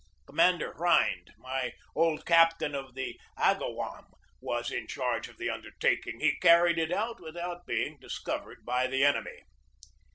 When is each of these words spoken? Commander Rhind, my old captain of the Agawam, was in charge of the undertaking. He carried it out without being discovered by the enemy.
Commander 0.25 0.73
Rhind, 0.79 1.29
my 1.37 1.73
old 1.93 2.25
captain 2.25 2.73
of 2.73 2.95
the 2.95 3.19
Agawam, 3.37 4.07
was 4.41 4.71
in 4.71 4.87
charge 4.87 5.27
of 5.27 5.37
the 5.37 5.51
undertaking. 5.51 6.19
He 6.21 6.39
carried 6.39 6.79
it 6.79 6.91
out 6.91 7.21
without 7.21 7.67
being 7.67 7.99
discovered 7.99 8.65
by 8.65 8.87
the 8.87 9.03
enemy. 9.05 9.43